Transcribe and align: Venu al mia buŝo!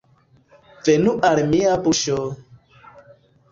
Venu 0.87 1.13
al 1.29 1.43
mia 1.53 1.77
buŝo! 1.85 2.19